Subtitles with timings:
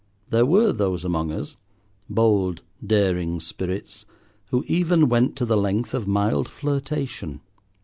[0.31, 7.41] There were those among us—bold daring spirits—who even went to the length of mild flirtation.